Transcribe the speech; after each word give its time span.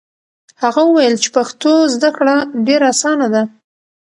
هغه 0.63 0.81
وویل 0.85 1.15
چې 1.23 1.29
پښتو 1.37 1.71
زده 1.93 2.09
کړه 2.17 2.35
ډېره 2.67 2.85
اسانه 2.93 3.27
ده. 3.33 3.43